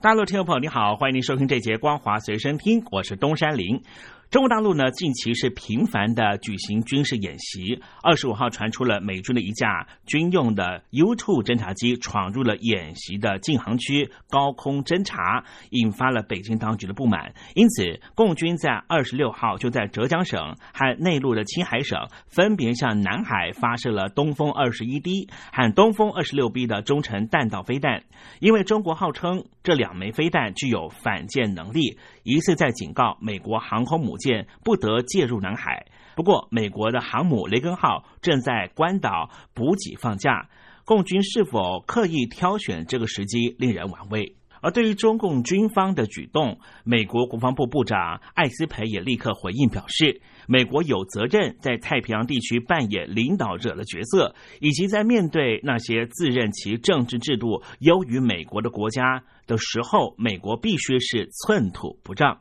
[0.00, 3.82] 大陆听众朋友，你好，欢迎您收听这节《光华随身听》，我是东山林。
[4.30, 7.80] 中国大陆呢，近期是频繁的举行军事演习。
[8.02, 17.32] 二十五号传出了美军的一架军用的 U-2 侦察机闯入了演习的禁航区高空侦察，引发了北京当局的不满。
[17.54, 28.02] 因此，共军在二十六号就在浙江省和内陆的青海省分别向南海发射了东风二十一 D 和东风二十六 B 的中程弹道飞弹。
[28.40, 34.18] 因为中国号称这两枚飞弹具有反舰能力，疑似在警告美国航空母。
[34.18, 35.86] 舰不得介入南海。
[36.14, 40.50] 不过，美国的航母雷根号正在关岛补给放假，
[40.84, 44.34] 共军是否刻意挑选这个时机，令人玩味。
[44.60, 62.40] 而对于中共军方的举动，美国国防部部长艾斯培也立刻回应表示，美国有责任在太平洋地区扮演领导者的角色，以及在面对那些自认其政治制度优于美国的国家的时候，美国必须是寸土不让。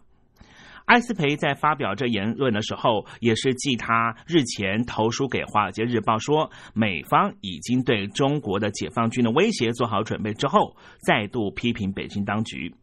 [0.85, 12.73] 艾斯培在发表这言论的时候，也是继他日前投书给《华尔街日报》说美方已经对中国的解放军的威胁做好准备之后，再度批评北京当局。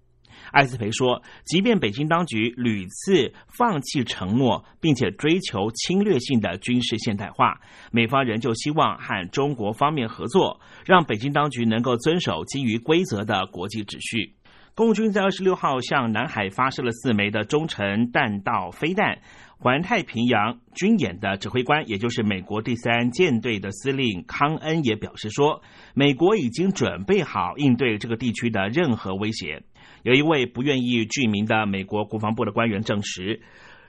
[0.55, 7.61] 艾斯培说，即便北京当局屡次放弃承诺，并且追求侵略性的军事现代化，
[7.91, 14.33] 美方仍旧希望和中国方面合作，让北京当局能够遵守基于规则的国际秩序。
[14.77, 19.19] 共军在二十六号向南海发射了四枚的中程弹道飞弹。
[19.56, 25.63] 环太平洋军演的指挥官，也就是美国第三舰队的司令康恩也表示说，
[25.95, 29.63] 美国已经准备好应对这个地区的任何威胁。
[30.02, 33.40] 有一位不愿意具名的美国国防部的官员证实。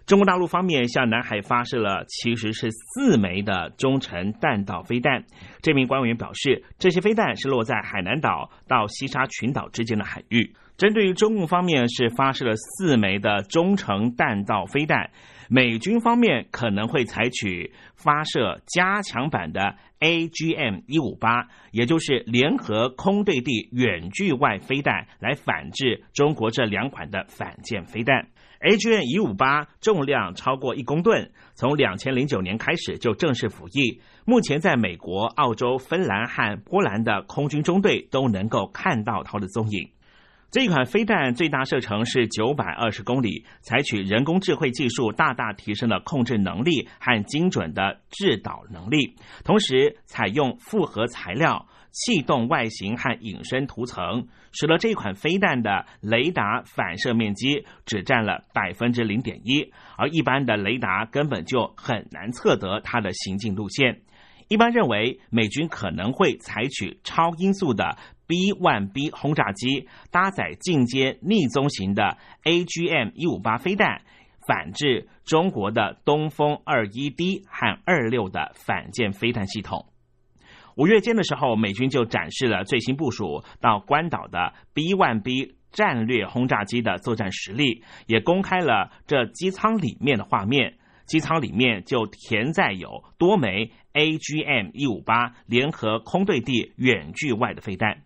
[0.06, 5.26] 中国大陆方面向南海发射了其实是四枚的中程弹道飞弹。
[5.64, 10.54] 这名官员表示，这些飞弹是落在海南岛到西沙群岛之间的海域。
[10.78, 15.12] 针对于中共方面是发射了四枚的中程弹道飞弹，
[15.50, 28.28] 美军方面可能会采取发射加强版的 AGM 一五八，也就是联合空对地远距外飞弹，来反制中国这两款的反舰飞弹。
[28.60, 34.02] AGM 一五八重量超过一公吨，从两千零九年开始就正式服役。
[34.26, 39.92] 目前在美国、澳洲、芬兰和波兰的空军中队都能够看到它的踪影。
[40.52, 51.68] 这款飞弹最大射程是九百二十公里，采取人工智慧技术，大大提升了控制能力和精准的制导能力，同时采用复合材料。
[51.98, 64.02] 气动外形和隐身涂层，使得这款飞弹的雷达反射面积只占了百分之零点一，而一般的雷达根本就很难测得它的行进路线。
[64.50, 67.98] 一般认为，美军可能会采取超音速的
[68.28, 74.02] B-1B 轰炸机，搭载进阶逆踪型的 AGM 一五八飞弹，
[74.48, 79.86] 反制中国的东风二一 D 和二六的反舰飞弹系统。
[80.76, 90.78] 五月间的时候，美军就展示了最新部署到关岛的 B-1B 战略轰炸机的作战实力，也公开了这机舱里面的画面。
[91.06, 98.02] 机舱里面就填载有多枚 AGM-158 联合空对地远距外的飞弹。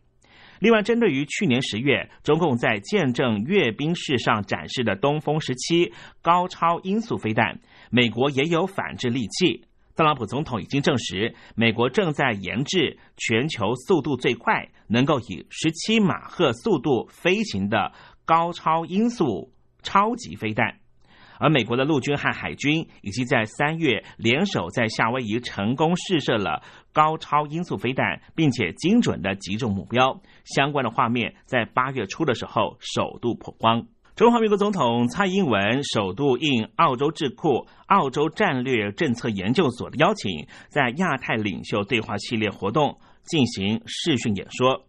[0.59, 7.59] 另外，针对于去年十月中共在见证阅兵式上展示的东风十七高超音速飞弹，
[7.90, 9.64] 美国也有反制利器。
[9.96, 17.92] 特朗普总统已经证实，美国正在研制全球速度最快、能够以十七马赫速度飞行的
[18.25, 19.51] 高超音速
[19.81, 20.79] 超级飞弹。
[21.39, 26.62] 而美国的陆军和海军以及在三月联手在夏威夷成功试射了
[26.94, 30.21] 高超音速飞弹，并且精准的击中目标。
[30.44, 33.88] 相关的画面在八月初的时候首度曝光。
[34.15, 44.83] 中华民国总统蔡英文首度应澳洲智库澳洲战略政策研究所的邀请，在亚太领袖对话系列活动进行视讯演说。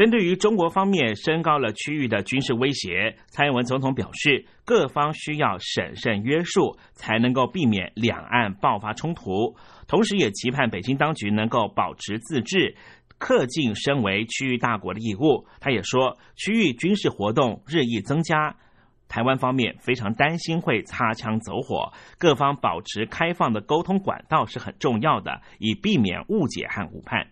[0.00, 9.54] 针对于中国方面升高了区域的军事威胁，蔡英文总统表示，各方需要审慎约束，才能够避免两岸爆发冲突。
[9.86, 12.76] 同时，也期盼北京当局能够保持自治。
[13.18, 18.56] 恪尽身为区域大国的义务，他也说，区域军事活动日益增加，
[19.06, 27.26] 台湾方面非常担心会擦枪走火，各方保持开放的沟通管道是很重要的，以避免误解和误判。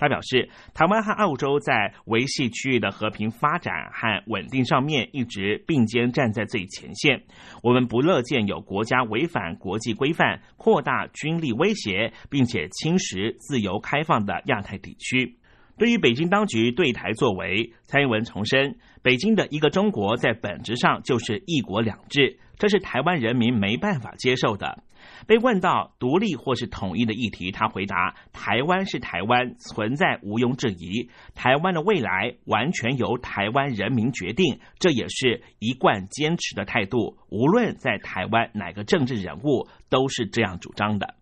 [0.00, 7.22] 他表示，台湾和澳洲在维系区域的和平发展和稳定上面一直并肩站在最前线。
[7.62, 15.36] 我们不乐见有国家违反国际规范、扩大军力威胁，并且侵蚀自由开放的亚太地区。
[15.76, 24.82] 对于北京当局对台作为，蔡英文重申，北京的一个中国在本质上就是一国两制，这是台湾人民没办法接受的。
[25.26, 31.10] 被问到独立或是统一的议题，他回答：“台湾是台湾，存在毋庸置疑。
[31.34, 37.18] 台湾的未来完全由台湾人民决定，这也是一贯坚持的态度。
[37.28, 41.14] 无论在台湾哪个政治人物，都是这样主张的。”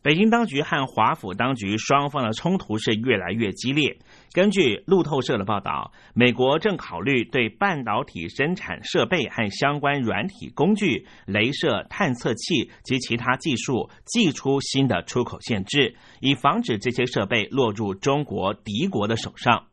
[0.00, 3.98] 北京当局和华府当局双方的冲突是越来越激烈。
[4.32, 19.64] 根据路透社的报道，美国正考虑对半导体生产设备和相关软体工具、镭射探测器及其他技术寄出新的出口限制，以防止这些设备落入中国敌国的手上。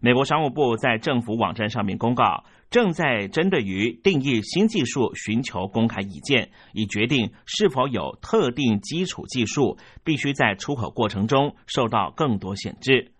[0.00, 2.44] 美国商务部在政府网站上面公告。
[2.70, 13.12] 正在针对于定义新技术寻求公开意见，以决定是否有特定基础技术必须在出口过程中受到更多限制。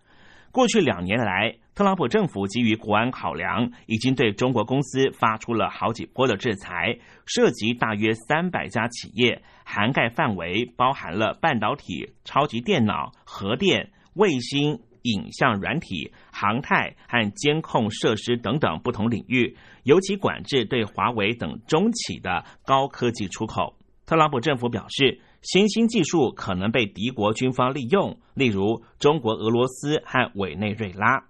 [0.51, 14.79] 过去两年来，特朗普政府基于国安考量，已经对中国公司发出了好几波的制裁，涉及大约三百家企业，涵盖范围包含了半导体、超级电脑、核电、卫星。
[15.05, 23.77] 影像软体、航太和监控设施等等不同领域，尤其管制对华为等中企的高科技出口。
[24.05, 31.25] 特朗普政府表示，新兴技术可能被敌国军方利用，例如中国、俄罗斯和委内瑞拉。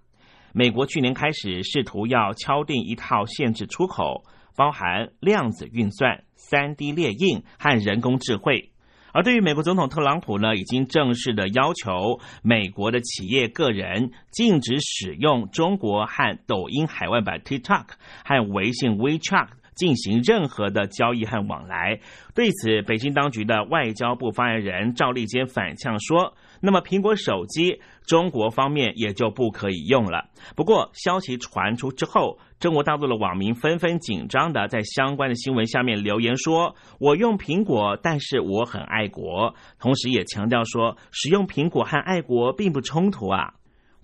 [0.52, 4.24] 美国去年开始试图要敲定一套限制出口，
[4.56, 8.72] 包含量子运算、三 D 列印和人工智慧。
[9.16, 17.86] 而对于美国总统特朗普呢，已经正式的要求美国的企业个人禁止使用中国和抖音海外版 TikTok
[18.26, 21.98] 和微信 WeChat 进行任何的交易和往来。
[22.34, 26.34] 对此，北京当局的外交部发言人赵立坚反呛说。
[26.60, 30.30] 那么，苹果手机中国方面也就不可以用了。
[30.54, 43.54] 不过，消息传出之后，中国大陆的网民纷纷紧张的在相关的新闻下面留言说：“我用苹果，但是我很爱国。”同时也强调说，使用苹果和爱国并不冲突啊。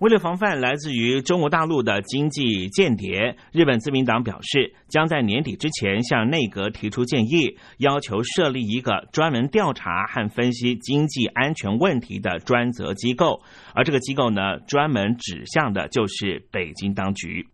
[0.02, 13.42] 为了防范来自于中国大陆的经济间谍，日本自民党表示，将在年底之前向内阁提出建议，要求设立一个专门调查和分析经济安全问题的专责机构，
[13.76, 17.46] 而这个机构呢，专门指向的就是北京当局。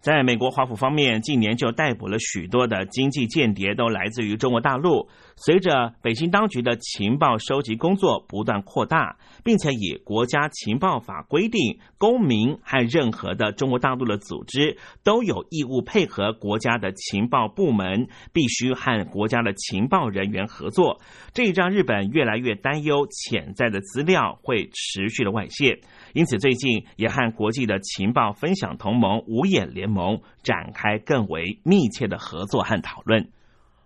[0.00, 5.10] 在美国华府方面，近年就逮捕了许多的经济间谍，都来自于中国大陆。
[5.42, 21.00] 随着北京当局的情报收集工作不断扩大，并且以国家情报法规定，公民和任何的中国大陆的组织都有义务配合国家的情报部门，必须和国家的情报人员合作。
[21.32, 25.80] 这让日本越来越担忧潜在的资料会持续的外泄。
[26.12, 33.30] 因此，最近也和国际的情报分享同盟五眼联盟展开更为密切的合作和讨论。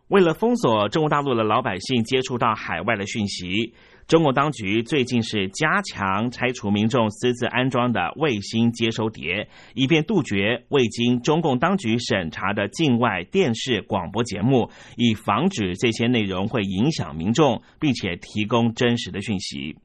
[0.09, 3.75] 为了封锁中国大陆的老百姓接触到海外的讯息，
[4.07, 19.79] 中国当局最近是加强拆除民众私自安装的卫星接收碟，以便杜绝未经中共当局审查的境外电视广播节目，以防止这些内容会影响民众，并且提供真实的讯息。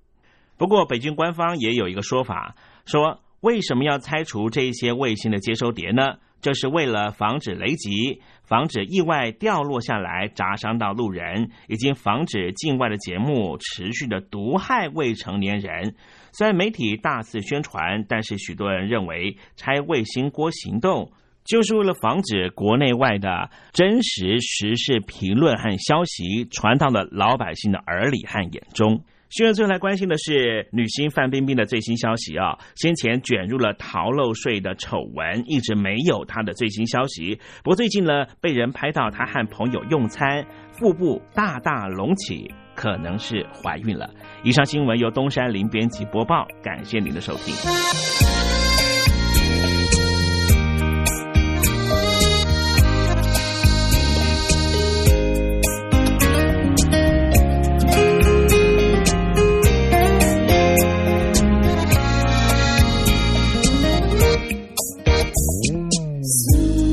[0.57, 6.15] 不过，北京官方也有一个说法，说为什么要拆除这些卫星的接收碟呢？
[6.41, 15.95] 这是为了防止雷击，防止意外掉落下来砸伤到路人，以及防止境外的节目持续的毒害未成年人。
[16.31, 21.11] 虽然媒体大肆宣传，但是许多人认为拆卫星锅行动
[21.43, 29.03] 就是为了防止国内外的真实时事评论和消息传到了老百姓的耳里和眼中。
[29.29, 37.35] 新闻最来关心的是女星范冰冰的最新消息啊，先前卷入了逃漏税的丑闻，一直没有她的最新消息。
[37.63, 44.09] 不过最近呢，被人拍到她和朋友用餐，腹部大大隆起，可能是怀孕了。
[44.43, 48.28] 以上新闻由东山林编辑播报，感谢您的收听。